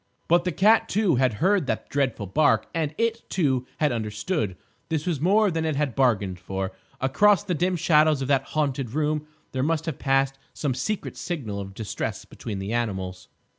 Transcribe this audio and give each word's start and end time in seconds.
But 0.27 0.45
the 0.45 0.51
cat, 0.51 0.89
too, 0.89 1.17
had 1.17 1.33
heard 1.33 1.67
that 1.67 1.87
dreadful 1.87 2.25
bark; 2.25 2.65
and 2.73 2.95
it, 2.97 3.29
too, 3.29 3.67
had 3.77 3.91
understood. 3.91 4.57
This 4.89 5.05
was 5.05 5.21
more 5.21 5.51
than 5.51 5.63
it 5.63 5.75
had 5.75 5.93
bargained 5.93 6.39
for. 6.39 6.71
Across 6.99 7.43
the 7.43 7.53
dim 7.53 7.75
shadows 7.75 8.19
of 8.23 8.27
that 8.27 8.41
haunted 8.57 8.95
room 8.95 9.27
there 9.51 9.61
must 9.61 9.85
have 9.85 9.99
passed 9.99 10.39
some 10.55 10.73
secret 10.73 11.15
signal 11.17 11.59
of 11.59 11.75
distress 11.75 12.25
between 12.25 12.57
the 12.57 12.73
animals. 12.73 13.27